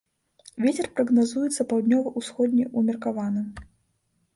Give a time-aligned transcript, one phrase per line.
[0.65, 3.41] Вецер прагназуецца паўднёва-ўсходні ўмеркаваны.